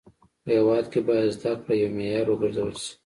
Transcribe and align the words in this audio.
په 0.43 0.49
هيواد 0.55 0.85
کي 0.91 0.99
باید 1.07 1.29
زده 1.35 1.51
کړه 1.61 1.73
يو 1.81 1.89
معيار 1.97 2.27
و 2.29 2.39
ګرځول 2.41 2.71
سي. 2.81 2.91